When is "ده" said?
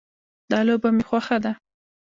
1.43-1.51